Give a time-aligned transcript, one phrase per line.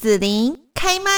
[0.00, 1.10] 紫琳开麦。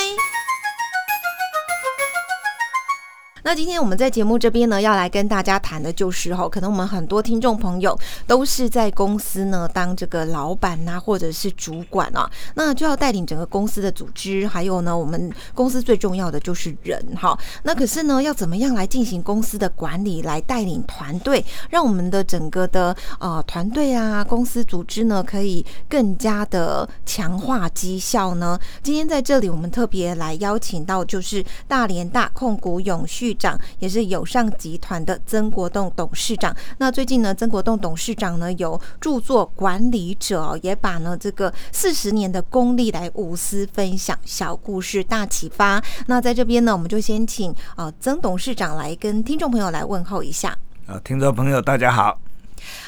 [3.43, 17.39] 那今天我们在节目这边呢，要来跟大家谈的就是哈，可能我们很多听众朋友都是在公司呢当这个老板呐，或者是主管啊，那就要带领整个公司的组织，还有呢，我们公司最重要的就是人哈。
[17.63, 28.59] 那可是呢，要怎么样来进行公司的管理，来带领团队，让我们的整个的呃团队啊，公司组织呢，可以更加的强化绩效呢？
[28.83, 33.30] 今天在这里，我们特别来邀请到就是大连大控股永续。
[33.35, 36.55] 长也是友尚集团的曾国栋董事长。
[36.79, 45.83] 那最近呢，曾国栋董事长呢有著作《管理者》，也把呢这个四十年的功力来无私分享，小故事大启发。
[46.07, 50.57] 那在这边呢，我们就先请啊曾董事长来跟听众朋友来问候一下。
[50.87, 52.30] 啊，听众朋友大家好。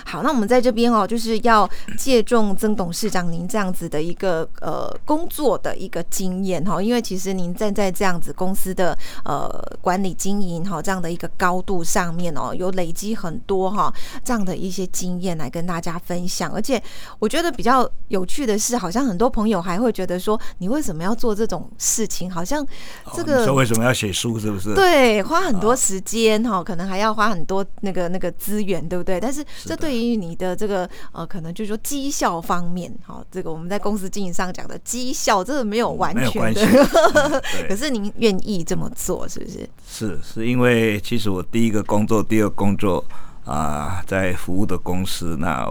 [0.05, 9.51] 好，那我们在这边哦，就是要借重曾董事长您这样子的一个呃工作的一个经验哈，因为其实您站在这样子公司的呃
[9.81, 13.93] 管理经营哈这样的一个高度上面哦，有累积很多哈
[14.25, 16.53] 这样的一些经验来跟大家分享。
[16.53, 16.83] 而且
[17.19, 22.31] 我觉得比较有趣的是，好像很多朋友还会觉得说，你为什么要做这种事情？
[22.31, 22.67] 好像
[23.15, 24.75] 这个说为什么要写书，是不是？
[24.75, 29.21] 对，花很多时间哈，可能还要花很多那个那个资源，对不对？
[29.21, 36.63] 但是这对于你的这个呃，可能就是说绩效方面，哈，这个我们在公司经营上讲的绩效，这个没有完全的，
[37.69, 39.69] 可是您愿意这么做，是不是？
[39.89, 43.05] 是，是因为其实我第一个工作，第二个工作
[43.45, 45.67] 啊，在服务的公司，那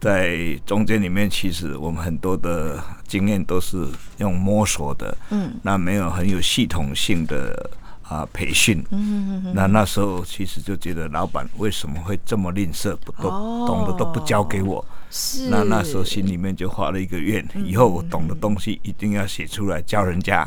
[0.00, 3.86] 在中间里面，其实我们很多的经验都是
[4.18, 7.70] 用摸索的，嗯，那没有很有系统性的。
[8.10, 8.84] 啊，培训，
[9.54, 13.30] 那那时候其实就觉得老板为什么会这么吝啬，不都
[13.68, 14.84] 懂得都不交给我？
[15.12, 20.44] 是，那那时候心里面就画了一个愿，以后我懂的东西一定要写出来教人家。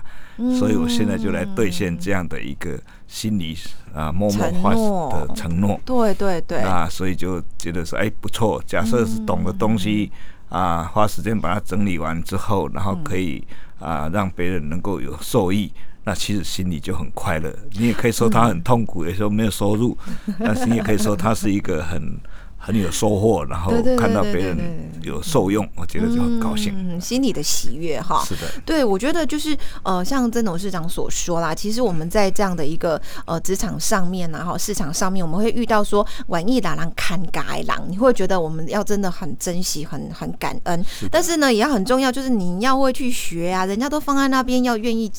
[0.59, 3.58] 所以我现在就来兑现这样的一个心理
[3.94, 5.80] 啊默默发的承诺。
[5.86, 6.61] 对对对。
[6.64, 8.62] 那所以就觉得说，哎，不错。
[8.68, 10.12] 假设是懂的东西
[10.50, 13.41] 啊，花时间把它整理完之后，然后可以
[13.79, 15.72] 啊让别人能够有受益。
[16.03, 19.97] 那其实心里就很快乐，你也可以说他很痛苦，也说没有收入，
[20.40, 22.18] 但是你也可以说他是一个很。
[22.66, 24.57] 很有收获，然后看到别人
[25.01, 28.24] 有受用，我觉得就很高兴，嗯心里的喜悦哈。
[28.24, 40.85] 是的，对我觉得就是呃，像曾董事长所说啦，其实我们在这样的一个呃职场上面然后市场上面，我们会遇到说玩意打狼看改狼，你会觉得我们要真的很珍惜，很很感恩。
[41.12, 45.12] 但是呢，也要很重要，就是你要会去学啊，人家都放在那边，要愿意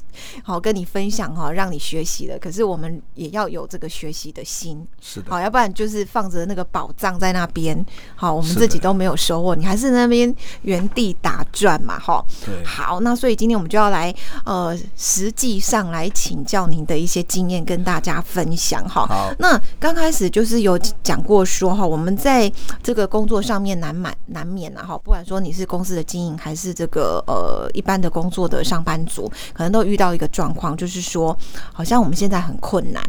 [0.42, 2.38] 好跟你分享哈，让你学习的。
[2.38, 7.33] 可是我们也要有这个学习的心，是的，好，要不然就是放着那个宝藏在。
[7.34, 7.84] 那边
[8.14, 12.24] 好，我们自己都没有收获，你还是那边原地打转嘛，哈。
[12.46, 14.14] 对，好，那所以今天我们就要来
[14.44, 19.04] 呃，实际上来请教您的一些经验，跟大家分享哈。
[19.06, 22.50] 好，那刚开始就是有讲过说哈，我们在
[22.82, 31.36] 这个工作上面难满难免啊哈，不管说你是公司的经营，还是这个呃一般的工作的上班族，可能都遇到一个状况，就是说
[31.72, 33.02] 好像我们现在很困难。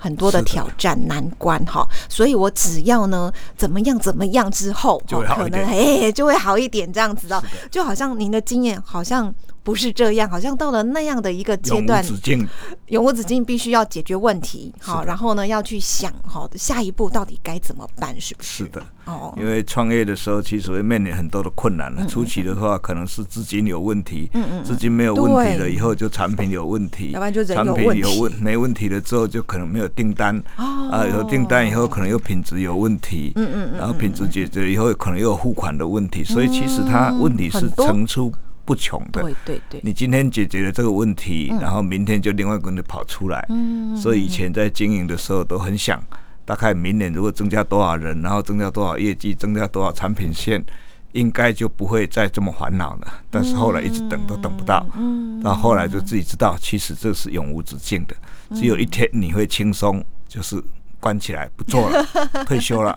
[0.00, 9.32] 很多的挑战难关哈，所以我只要呢怎么样怎么样之后，可能哎就会好一点这样子哦，就好像您的经验好像。
[9.62, 12.48] 不是这样，好像到了那样的一个阶段，永无止境，
[12.86, 18.64] 永无止境，必须要解决问题，好，然后呢，要去想，好下一步到底该怎么办，是不是？
[18.64, 22.06] 是的，哦，因为创业的时候，其实会面临很多的困难了。
[22.06, 38.32] 初期的话，可能是资金有问题，嗯嗯，资金没有问题了以后，就产品有问题，要不然就产品有问没问题了之后，就可能没有订单，啊，有订单以后，可能又品质有问题，嗯嗯，然后品质解决以后，可能又有付款的问题，所以其实它问题是层出。
[38.70, 43.44] 不穷的，对对对，你今天解决了这个问题，然后明天就另外一个问题跑出来。
[43.48, 46.00] 嗯，所以以前在经营的时候都很想，
[46.44, 50.64] 大概明年如果增加多少人，然后增加多少业绩，增加多少产品线，
[51.10, 53.12] 应该就不会再这么烦恼了。
[53.28, 58.14] 但是后来一直等都等不到，嗯，到后来就自己知道，其实这是永无止境的，
[58.54, 60.62] 只有一天你会轻松，就是
[61.00, 62.06] 关起来不做了，
[62.46, 62.96] 退休了，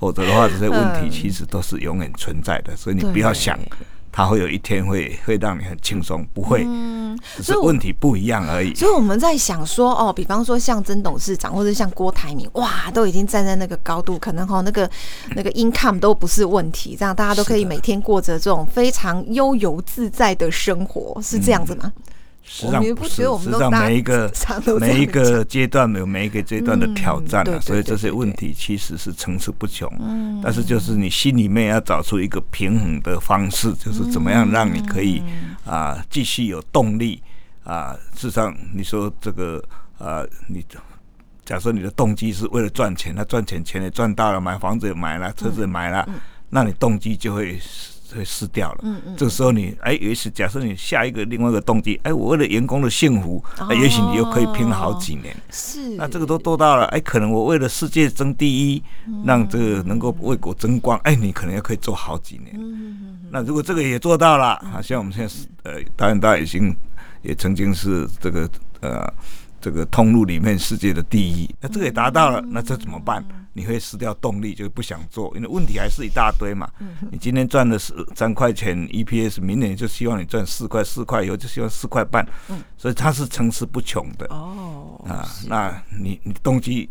[0.00, 3.56] 否则的话这些问题其实都是永远存在的，所以你不要想。
[4.16, 6.64] 他会有一天会会让你很轻松，不会，
[7.42, 8.72] 所以问题不一样而已。
[8.72, 14.88] 所以我们在想说，哦，比方说像曾董事长或者像郭台铭，哇，都已经站在那个高度，可能哈那个
[15.34, 21.92] 那个 income 都不是问题，这样大家都可以每天过着这种非常悠游自在的生活，是这样子吗？
[22.46, 24.30] 实际上不是，实际上每一个
[24.78, 29.90] 每一个阶段有每一个阶段的挑战啊，所以这些问题其实是层出不穷。
[29.98, 35.22] 嗯，但是就是你心里面要找出一个平衡的方式，就是怎么样让你可以
[35.64, 37.22] 啊继续有动力
[37.64, 37.96] 啊。
[38.14, 39.62] 事实上，你说这个
[39.98, 40.64] 啊，你
[41.44, 46.06] 假设你的动机是为了赚钱，那赚钱钱也赚到了，买房子也买了，车子也买了，
[46.50, 47.58] 那你动机就会。
[48.14, 48.78] 会失掉了。
[48.82, 55.36] 嗯嗯，这个时候你哎，也许假设你下一个另外一个动机，哎，我为了员工的幸福，哎，也许你又可以拼好几年。
[55.50, 58.82] 是，那这个都做到了，哎，可能我为了世界争第一，
[59.24, 62.54] 让这个能够为国争光，哎，你可能也可以做好几年。
[62.54, 63.18] 嗯嗯嗯。
[63.30, 66.74] 那如果这个也做到了，好像我们现在是呃，当然大家已经
[67.22, 68.48] 也曾经是这个
[68.80, 69.12] 呃。
[69.64, 73.24] 这个通路里面世界的第一，那这个也达到了，那这怎么办？
[73.54, 76.70] 你会失掉动力，就不想做，因为问题还是一大堆嘛。
[77.10, 82.28] 你今天赚了是三块钱 EPS，明年就希望你赚四块，四块以后就希望四块半，
[82.76, 84.26] 所以它是层出不穷的。
[84.26, 86.90] 哦，啊，那你你动机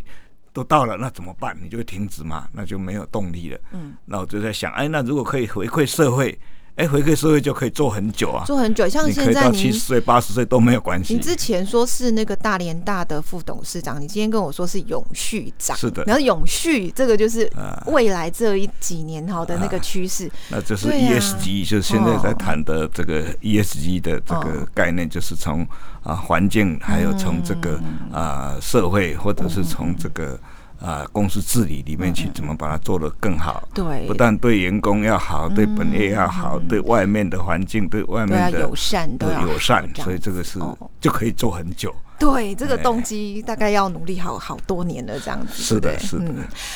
[0.52, 1.56] 都到了，那怎么办？
[1.62, 3.60] 你就会停止嘛，那就没有动力了。
[3.74, 6.36] 嗯，那我就在想，哎，那如果可以回馈社会。
[6.76, 11.14] 哎，回馈社会就可以做很久啊，做很久，像现在你七十岁、八十岁都没有关系。
[11.14, 16.04] 你之前说是那个大连大的副董事长，你今天跟我说是永续长，是的。
[16.06, 17.48] 然后永续这个就是
[17.86, 25.68] 未来这一几年好的那个趋势，那就是 ESG，就是现在在谈的这个 ESG 的这个概念，就是从
[26.02, 27.80] 啊环境，还有从这个
[28.12, 30.40] 啊社会，或者是从这个。
[30.84, 33.66] 啊，公司治理里面去怎么把它做得更好？
[33.74, 40.60] 对，不但对员工要好，对本业要好，对外面的环境，对外面的友善，对友善，所以这个是
[41.00, 41.96] 就可以做很久。
[42.20, 45.54] 对，这个动机大概要努力好好多年了，这样子。
[45.54, 46.34] 是的，是的。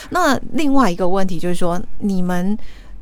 [0.09, 2.57] 那另外一个问题就是说，你们。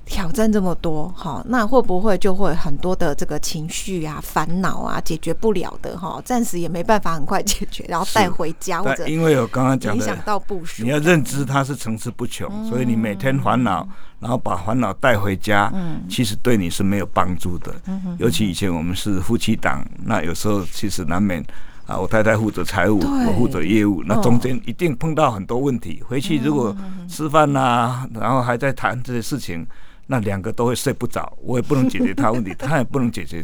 [0.05, 13.87] 挑战这么多，哈，那会不会就会很多的这个情绪啊、烦恼啊，解决不了的哈，暂时也没办法很快解决，然后带回家或者因为我刚刚讲的，影响到部署，你要认知它是层出不穷，所以你每天烦恼，
[14.19, 17.73] 然后把烦恼带回家，嗯，其实对你是没有帮助的。
[17.87, 21.43] 嗯尤其以前我们是夫妻档，那有时候其实难免
[21.87, 26.03] 啊，我太太负责财务，我负责业务，那中间一定碰到很多问题。
[26.07, 26.75] 回去如果
[27.09, 29.65] 吃饭呐，然后还在谈这些事情。
[30.07, 33.43] 那两个都会睡不着，我也不能解决他问题，他也不能解决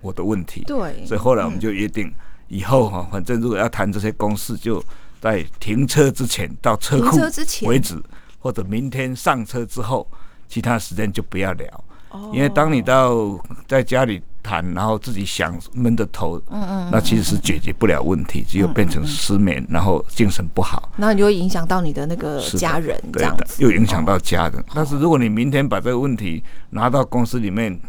[0.00, 0.62] 我的问题。
[0.66, 2.12] 对，所以后来我们就约定，
[2.48, 4.84] 以后哈，反正如果要谈这些公事，就
[5.20, 7.18] 在停车之前到车库
[7.66, 7.98] 为止，
[8.38, 10.06] 或者明天上车之后，
[10.46, 11.84] 其他时间就不要聊。
[12.32, 13.36] 因为当你到
[13.66, 24.62] 在家里谈，然后自己想闷着头，嗯嗯，那其实是解决不了问题，只有变成失眠，然后精神不好，那你就会影响到你的那个家人，这样子又影响到家人。
[24.74, 27.80] 但是如果你明天把这个问题拿到公司里面，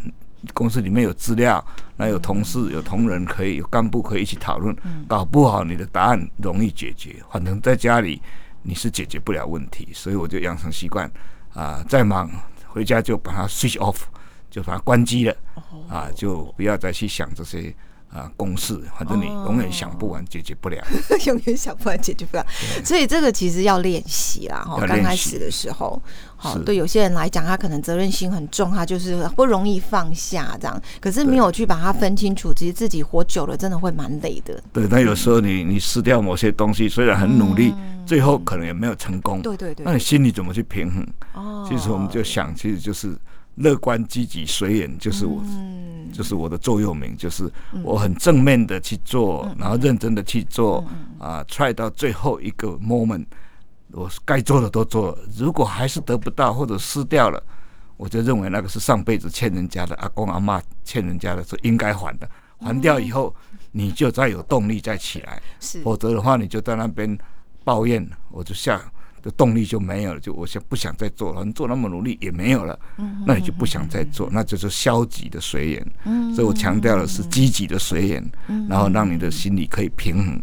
[0.54, 1.64] 公司里面有资料，
[1.98, 4.76] 那有同事、有同仁可以有干部可以一起讨论，
[5.08, 7.18] 搞不好你的答案容易解决。
[7.32, 8.22] 反正在家里
[8.62, 11.12] 你是解决不了问题，所以我就养成习惯
[11.54, 12.30] 啊，再忙
[12.68, 13.98] 回家就把它 switch off。
[14.50, 15.36] 就把它关机了，
[15.90, 17.74] 啊，就不要再去想这些
[18.10, 20.82] 啊公式，反正你永远想不完，解决不了，
[21.26, 22.46] 永远想不完，解决不了。
[22.86, 26.02] 所以这个其实要练习啦，哈，刚开始的时候，
[26.38, 30.82] 好，对有些人来讲，他可能责任心很重，他就是不容易放下这样。
[31.02, 34.64] 可是没有去把它分清楚，其实自己活久了，真的会蛮累的。
[34.72, 37.74] 对，那有时候你你失掉某些东西，虽然很努力，
[38.06, 39.42] 最后可能也没有成功。
[39.42, 41.06] 对对对，那你心里怎么去平衡？
[41.34, 43.14] 哦，其实我们就想，其实就是。
[43.56, 45.42] 乐观积极随缘，就是我，
[46.12, 47.50] 就是我的座右铭，就是
[47.84, 50.84] 我很正面的去做，然后认真的去做，
[51.20, 53.26] 啊，try 到最后一个 moment，
[53.92, 55.18] 我该做的都做了。
[55.38, 57.42] 如果还是得不到或者失掉了，
[57.96, 62.30] 我就认为那个是上辈子欠人家的，阿公阿妈欠人家的，是应该还的。
[62.60, 63.34] 还掉以后，
[63.72, 65.42] 你就再有动力再起来，
[65.84, 67.18] 否则的话，你就在那边
[67.64, 68.82] 抱怨，我就下。
[69.26, 72.80] 的动力就没有了，就我想不想再做了，你做那么努力也没有了，
[73.26, 76.34] 那你就不想再做，那就是消极的随缘。
[76.36, 78.24] 所以我强调的是积极的随缘，
[78.70, 80.40] 然后让你的心理可以平衡。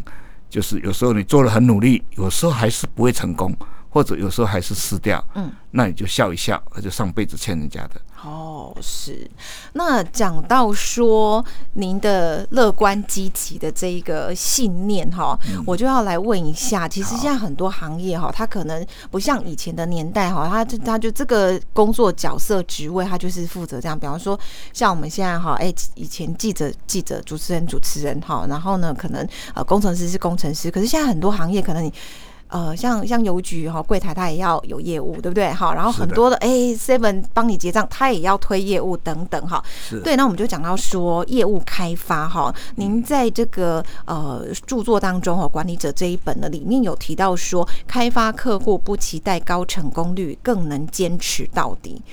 [0.49, 3.55] 就是有时候你做了很努力，有时候还是不会成功。
[3.93, 8.01] 或者有时候还是撕掉，嗯，那你就笑一笑，那就上辈子欠人家的。
[8.25, 9.29] 哦，是。
[9.73, 23.99] 那讲到说您的乐观积极的这一个信念哈，我就要来问一下，其实现在很多行业哈，它可能不像以前的年代哈，它就它就这个工作角色职位，它就是负责这样。
[23.99, 24.39] 比方说，
[24.71, 31.93] 像我们现在哈，哎，以前记者记者，主持人主持人哈，然后呢，可能呃工程师是工程师，可是现在很多行业可能你。
[32.53, 35.51] 呃，像像邮局哈柜台它也要有业务，对不对？
[35.51, 39.63] 好，然后很多的哎 Seven 帮你结账，它也要推业务等等哈。
[39.89, 52.03] 是对，那我们就讲到说业务开发哈，您在这个呃著作当中哈，管理者这一本呢里面有提到说，开发客户不期待高成功率，更能坚持到底，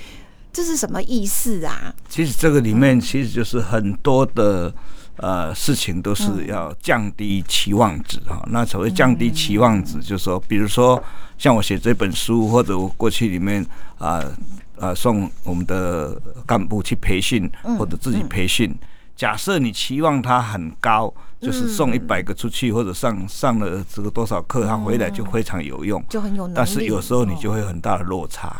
[0.51, 1.93] 这是什么意思啊？
[2.09, 4.73] 其实这个里面其实就是很多的
[5.17, 8.43] 呃事情都是要降低期望值哈。
[8.47, 11.01] 那所谓降低期望值，就是说，比如说
[11.37, 13.65] 像我写这本书，或者我过去里面
[13.97, 14.23] 啊
[14.79, 18.75] 啊送我们的干部去培训，或者自己培训。
[19.21, 26.03] 假设你期望他很高，就是送一百个出去，或者上上了这个多少课，他回来就非常有用。
[26.09, 28.51] 就很有能力，但是有时候你就哦会有很大的落差。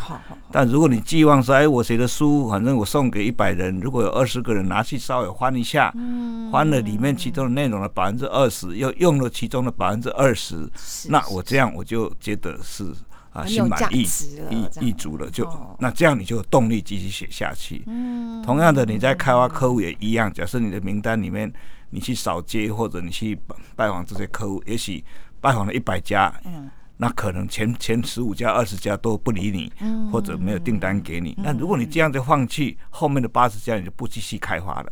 [0.52, 6.52] 但如果你寄望说，哎，我写的书，反正我送给一百人，如果有二十个人拿去稍微翻一下，嗯。
[6.52, 10.70] 翻了里面其中的内容的百分之二十，又用了其中的百分之二十，
[11.10, 12.86] 那我这样我就觉得是
[13.32, 14.06] 啊，心满意
[14.50, 17.82] 意意足了，就哦那这样你就有动力继续写下去。
[17.88, 20.32] 嗯同样的，你在开发客户也一样。
[20.34, 21.52] 假设你的名单里面，
[21.92, 25.04] 你去扫街或者你去拜拜访这些客户，也许
[25.40, 31.34] 拜访了一百家，嗯那可能前前十五家、二十家都不理你，嗯或者没有订单给你。
[31.38, 34.92] 那如果你这样就放弃，后面的八十家你就不继续开发了。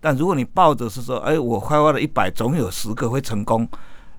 [0.00, 3.68] 但如果你抱着是说，哎，我开发了一百，总有十个会成功，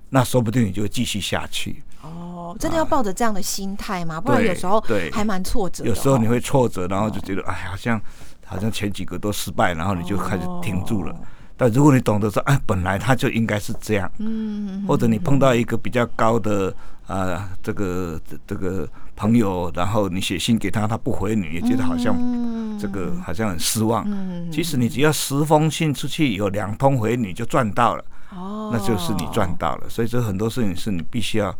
[0.08, 1.82] 那说不定你就会继续下去。
[2.06, 4.20] 哦，真的要抱着这样的心态吗？
[4.20, 5.92] 不然有时候对还蛮挫折的哦。
[5.92, 8.00] 有时候你会挫折，然后就觉得，哎，好像
[8.44, 11.14] 好像前几个都失败，然后你就开始停住了。
[11.58, 16.74] 但如果你懂得说，哎，本来他就应该是这样，嗯，或者你碰到一个比较高的
[17.06, 24.04] 啊、这个这这个朋友，然后你写信给他，他不回你，也觉得好像嗯这个好像很失望。
[24.06, 29.88] 嗯其实你只要十封信出去，有两通回你就赚到了，哦，那就是你赚到了。
[29.88, 31.54] 所以说很多事情是你必须要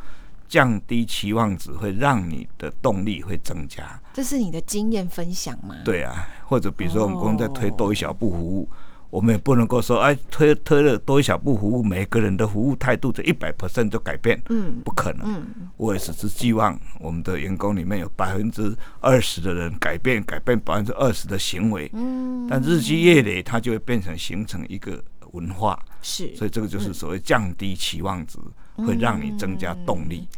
[0.49, 4.01] 降低期望值，会让你的动力会增加。
[4.13, 8.69] 这是你的经验分享吗？，对啊，或者比如说我们公司在推哦多一小步服务，
[9.11, 15.33] 我们也不能够说，哎，推推了多一小步服务，每个人的服务态度就一百 percent 就改变，嗯不可能。
[15.33, 28.39] 嗯，我也只是寄望我们的员工里面有百分之二十的人改变，改变百分之二十的行为，嗯，但日积月累，它就会变成形成一个文化，是所以这个就是所谓降低期望值，
[28.77, 30.29] 会让你增加动力。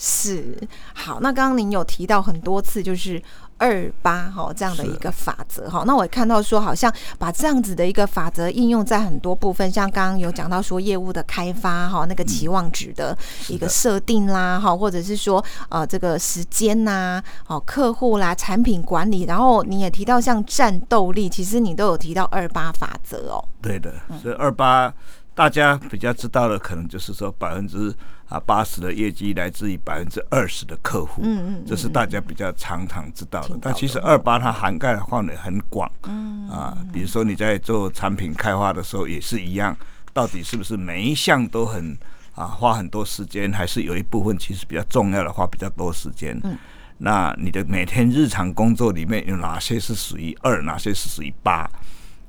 [0.00, 0.56] 是
[0.94, 3.20] 好，那刚刚您有提到很多次，就是
[3.56, 5.82] 二八哈这样的一个法则哈。
[5.84, 23.44] 那我也看到说，好像把这样子的一个法则应用在很多部分，像刚刚有讲到说业务的开发哈，那个期望值的一个设定啦哈，或者是说呃这个时间呐，哦客户啦、产品管理，然后你也提到像战斗力，其实你都有提到二八法则哦。
[23.60, 24.94] 对的，所以二八
[25.38, 27.94] 大家比较知道的，可能就是说百分之
[28.28, 33.56] 啊八十的业绩来自于百分之二十的客户，嗯嗯这是大家比较常常知道的。
[33.62, 39.76] 但其实二八它涵盖的范围很广，嗯啊，比如说你在做产品开发的时候也是一样，
[40.12, 41.96] 到底是不是每一项都很
[42.34, 46.36] 啊花很多时间，还是有一部分其实比较重要的花比较多时间？
[46.42, 46.58] 嗯
[47.00, 51.70] 那你的每天日常工作里面有哪些是属于二，哪些是属于八？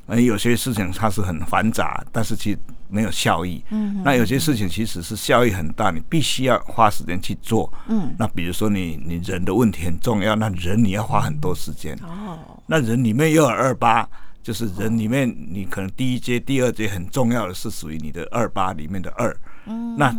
[0.09, 3.63] 呃，有些事情它是很繁杂，但是其实没有效益。
[3.69, 7.71] 嗯那有些事情其实是效益很大，你必须要花时间去做。
[7.87, 11.95] 嗯那比如说你你人的问题很重要，那人你要花很多时间。
[12.03, 14.07] 哦那人里面又有二八，
[14.41, 19.35] 就是人里面你可能第一阶、第二阶很重要的是属于你的二八里面的二。
[19.65, 20.15] 嗯那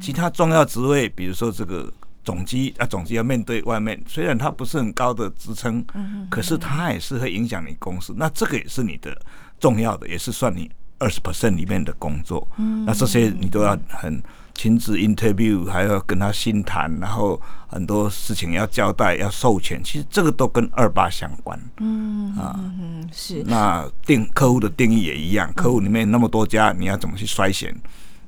[0.00, 1.92] 其他重要职位，比如说这个
[2.24, 5.84] 总机啊，总机要面对外面，虽然它不是很高的职称，
[6.30, 8.14] 可是它也是会影响你公司。
[8.16, 9.16] 那这个也是你的
[9.60, 12.48] 重要的，也是算你二十 percent 里面的工作。
[12.86, 14.22] 那这些你都要很
[14.54, 21.60] 亲自 interview，还要跟他心谈，然后很多事情要交代、要授权，其实这个都跟二八相关。
[21.78, 27.74] 嗯啊嗯是那定客户的定义也一样，客户里面那么多家，你要怎么去筛选？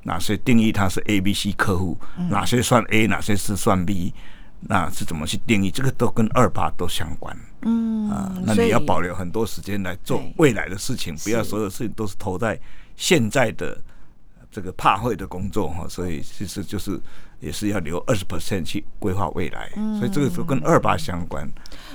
[0.07, 1.99] 哪些定义它是 A、B、C 客户？
[2.29, 4.13] 哪些算 A，哪些是算 B？
[4.61, 5.69] 那是怎么去定义？
[5.69, 8.33] 这个都跟二八都相关嗯啊。
[8.45, 12.57] 那你要保留很多时间来做未来的事情，不要所有事情都是投在
[12.95, 13.77] 现在的
[14.57, 15.85] 这个怕会的工作哈。
[15.87, 16.99] 所以其实就是
[17.39, 21.47] 也是要留二十 percent 去规划未来，所以这个都跟二八相关。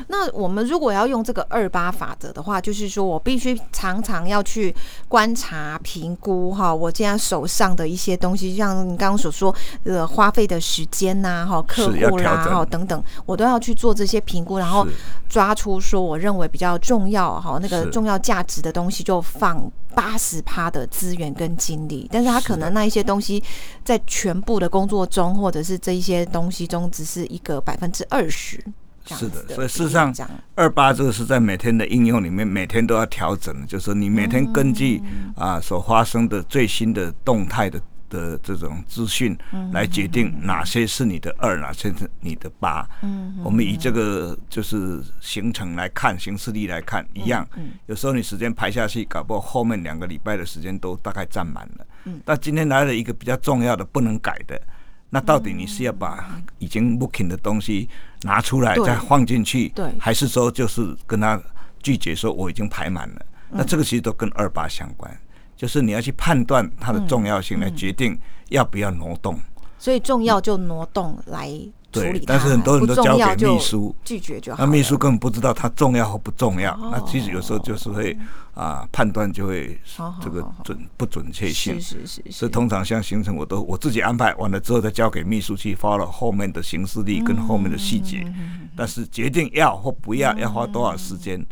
[0.06, 4.72] 那我们如果要用这个二八法则的话，就是说我必须常常要去
[5.08, 14.86] 观察、评估哈，我现在手上的一些东西，像你刚刚所说，呃，花费的时间呐，哈，客户啦，哈，等等，我都要去做这些评估，然后
[15.28, 23.42] 抓出说我认为比较重要哈，那个重要价值的东西就放八十趴的资源跟精力，但是他可能那一些东西
[23.84, 28.62] 在全部的工作中，或者是这一些东西中，只是一个百分之二十。
[29.04, 30.14] 是的，所以事实上，
[30.54, 35.02] 二八这个是在每天的应用里面，每天都要调整，就是你每天根据
[35.34, 37.80] 啊所发生的最新的动态的。
[38.12, 39.36] 的这种资讯
[39.72, 42.86] 来决定哪些是你的二，哪些是你的八。
[43.02, 47.48] 嗯，我们以这个就是行程来看，行事历来看一样。
[47.56, 51.86] 嗯，有时候你时间排下去，搞不好后面两个礼拜的时间都大概占满了。
[52.04, 54.60] 嗯，那今天来了一个比较重要的不能改的，
[55.08, 57.88] 那到底你是要把已经 booking 的东西
[58.22, 61.40] 拿出来再放进去，对，还是说就是跟他
[61.82, 63.26] 拒绝说我已经排满了？
[63.50, 65.10] 那这个其实都跟二八相关。
[65.62, 69.38] 就是你要去判断它的重要性，来决定要不要挪动。
[69.78, 71.48] 所以重要就挪动来
[72.00, 74.58] 处理但是很多人都交给秘书拒绝就好。
[74.64, 76.76] 那秘书根本不知道它重要或不重要。
[76.90, 78.16] 那其实有时候就是会。
[78.54, 79.80] 啊，判断就会
[80.20, 82.22] 这个准不准确性，是是是。
[82.30, 88.30] 所以通常像行程，我都我自己安排完了之后，再交给秘书去发了后面的行事历跟后面的细节。
[88.76, 91.42] 但是决定要或不要，要花多少时间，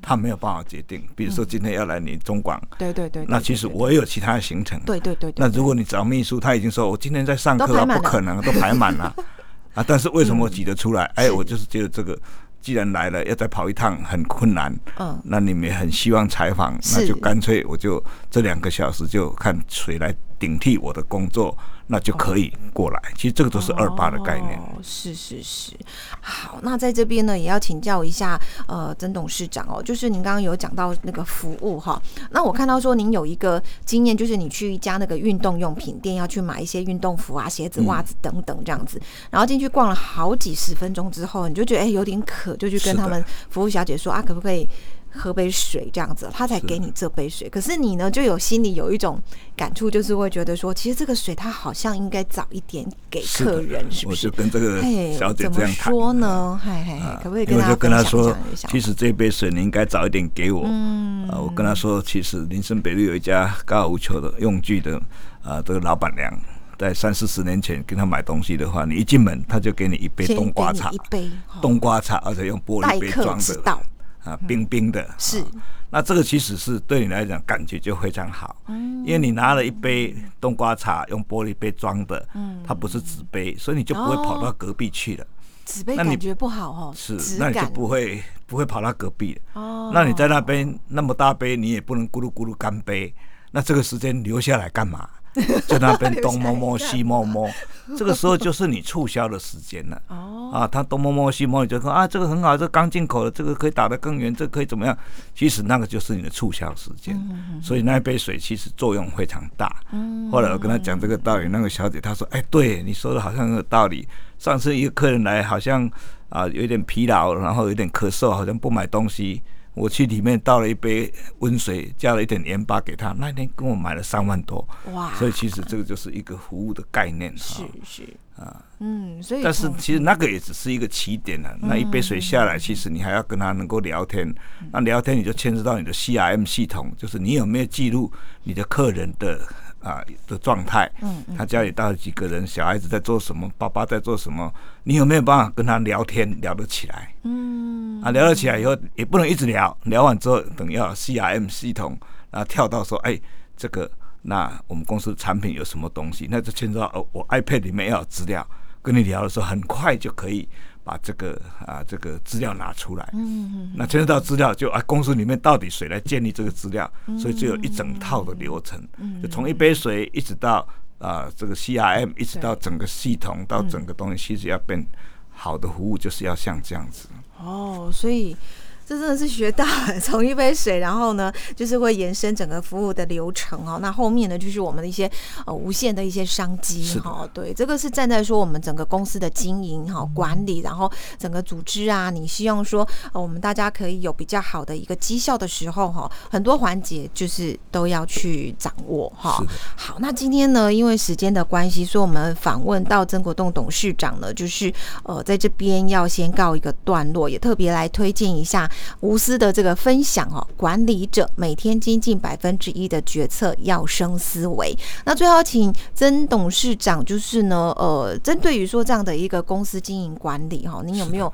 [0.00, 1.02] 他没有办法决定。
[1.16, 3.24] 比如说今天要来你中广，对对对。
[3.26, 5.32] 那其实我也有其他的行程，对对对。
[5.34, 9.12] 那如果你找秘书，他已经说我今天在上课，不可能都排满了
[9.74, 9.84] 啊。
[9.86, 11.04] 但是为什么挤得出来？
[11.16, 12.18] 哎，我就是觉得这个。
[12.60, 14.74] 既然来了，要再跑一趟很困难。
[14.98, 21.54] 嗯，那你们很希望采访，那就干脆我就这两个小时就看谁来顶替我的工作。
[21.86, 24.58] 那就可以过来，其实这个都是二八的概念。
[24.58, 25.72] 哦，是是是，
[26.20, 32.00] 好，那在这边呢，也要请教一下呃曾董事长哦，就是您刚刚有讲到那个服务哈，
[32.30, 39.00] 那我看到说您有一个经验，就是你去一家那个运动用品店，要去买一些运动服啊、鞋子、袜子等等这样子，
[39.30, 44.66] 然后进去逛了好几十分钟之后，你就觉得哎有点渴，就去跟他们服务小姐说啊，可不可以？
[45.16, 47.48] 喝杯水这样子，他才给你这杯水。
[47.48, 49.20] 可是你呢，就有心里有一种
[49.56, 54.26] 感触，就是会觉得说，其实这个水他好像应该早一点给客人，是不是？
[54.28, 54.82] 我就跟这个
[55.16, 58.36] 小姐这样说呢，嗨嗨，可不可以跟他跟他说，
[58.68, 60.64] 其实这杯水你应该早一点给我。
[60.66, 65.00] 嗯，我跟他说，其实林森北路有一家高尔夫球的用具的
[65.42, 66.36] 啊，这个老板娘
[66.76, 71.30] 在三四十年前跟他买东西的话，你一进门他就给你一杯冬瓜茶，一杯
[71.62, 73.82] 冬瓜茶，而且用玻璃杯装的。
[74.24, 75.44] 啊，冰冰的，是。
[75.90, 85.24] 那这个其实是对你来讲感觉就非常好，嗯，因为你拿了一杯冬瓜茶，用玻璃杯装的，嗯，它不是纸杯，所以你就不会跑到隔壁去了。
[85.64, 93.14] 纸杯感觉不好哦，是，那你就不会不会跑到隔壁哦，那你在那边那么大杯，你也不能咕噜咕噜干杯，
[93.52, 95.08] 那这个时间留下来干嘛？
[95.66, 97.50] 在那边 东摸摸西摸摸，
[97.98, 100.00] 这个时候就是你促销的时间了。
[100.08, 104.96] 哦，啊，他东摸摸西摸，你就说啊，这个很好，这刚进口的，这个可以打得更远，这可以怎么样？
[105.34, 107.18] 其实那个就是你的促销时间。
[107.60, 109.74] 所以那一杯水其实作用非常大。
[109.92, 114.06] 嗯，后来我跟他讲这个道理，那个小姐她说：“哎，对你说的好像有道理。
[114.38, 115.90] 上次一个客人来，好像
[116.28, 119.42] 啊有点疲劳，然后有点咳嗽，好像不买东西。”
[119.74, 123.12] 我去里面倒了一杯温水，加了一点盐巴给他。
[123.18, 125.12] 那天跟我买了三万多，哇！
[125.14, 128.02] 所以其实这个就是一个服务的概念，是是
[128.36, 131.56] 啊，嗯，所以但是其实那个也只是一个起点了。
[131.60, 134.32] 那一杯水下来，其实你还要跟他能够聊天。
[134.72, 138.10] 那聊天你就牵涉到你的 CRM 系统，就是你有没有记录
[138.42, 139.40] 你的客人的。
[139.84, 142.46] 啊的状态，嗯，他家里到底几个人？
[142.46, 143.46] 小孩子在做什么？
[143.58, 144.50] 爸爸在做什么？
[144.82, 147.14] 你有没有办法跟他聊天聊得起来？
[147.24, 151.98] 嗯，啊，聊了起来以后也不能一直聊，聊完之后等要 CRM 系统，
[152.30, 153.18] 然后跳到说，哎，
[153.56, 153.90] 这个
[154.22, 156.28] 那我们公司产品有什么东西？
[156.30, 158.46] 那就牵涉到哦，我 iPad 里面要有资料，
[158.82, 160.48] 跟你聊的时候很快就可以。
[160.86, 166.92] 把这个啊，这个资料拿出来，嗯，那牵涉到资料，就啊，公司里面到底谁来建立这个资料？
[167.18, 168.86] 所以就有一整套的流程，
[169.22, 174.86] 就从一杯水一直到啊，这个 CRM，一直到整个系统，到整个东西，其实要变
[175.30, 177.08] 好的服务，就是要像这样子。
[177.44, 178.36] 哦，所以。
[178.86, 179.64] 这真的是学到，
[180.02, 183.78] 从一杯水，然后呢，就是会延伸整个服务的流程哦。
[183.80, 185.10] 那后面呢，就是我们的一些
[185.46, 187.26] 呃无限的一些商机哈。
[187.32, 199.42] 对，这个是站在说我们整个公司的经营哈管理，然后整个组织啊，你希望说呃我们大家可以有比较好的一个绩效的时候哈，很多环节就是都要去掌握哈。
[199.76, 204.70] 好，那今天呢，因为时间的关系，所以我们访问到曾国栋董事长呢，就是
[205.04, 208.70] 呃在这边要先告一个段落，也特别来推荐一下。
[209.00, 214.76] 无私的这个分享哦，管理者每天精进百分之一的决策要生思维。
[215.04, 221.32] 那最后请曾董事长，就是呢，呃，针对于说这样的一个公司经营管理哈，您有没有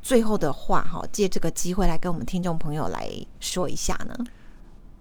[0.00, 4.14] 最后的话哈，借这个机会来跟我们听众朋友来说一下呢？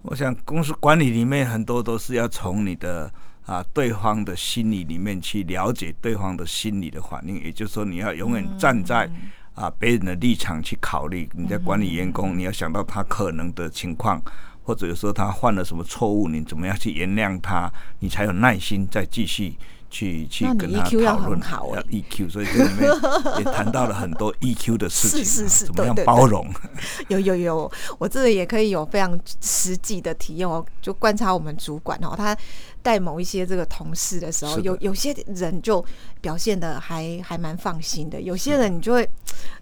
[0.04, 3.12] 我想公司管理里面很多都是要从你的
[3.46, 9.10] 啊对方的心理里面去了解对方的心理的反应，也就是说你要永远站在
[9.58, 11.28] 啊别人的立场去考虑。
[11.34, 14.22] 你在管理员工，你要想到他可能的情况，
[14.62, 17.68] 或者有时候他犯了什么错误，你怎么样去原谅他，
[18.00, 19.56] 你才有耐心再继续。
[19.90, 22.92] 去去跟他讨论，要 EQ，所以这里面
[23.38, 26.46] 也谈到了很多 EQ 的事情，是是是，怎么样包容？
[27.08, 32.36] 有有有，我这里也可以有非常实际的体验哦，就观察我们主管哦，他
[32.82, 35.84] 带某一些这个同事的时候，有有些人就
[36.22, 39.10] 表现的还还蛮放心的，有些人你就会。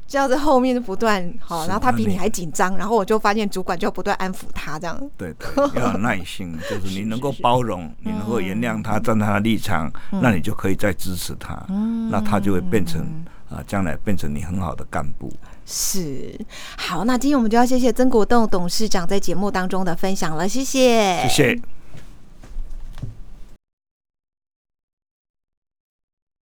[0.08, 4.98] 这样在后面就不断好，然后他比你还紧张，然后我就发现主管就不断安抚他这样。
[5.18, 5.48] 对对，
[5.82, 11.66] 要有耐心，就是你能够包容，你能够原谅他，站在他的立场，那你就可以再支持他，
[12.12, 13.02] 那他就会变成
[13.50, 15.32] 啊，将来变成你很好的干部。
[15.66, 16.40] 是，
[16.78, 21.75] 好，那今天我们就要谢谢曾国栋董事长在节目当中的分享了，谢谢，谢谢。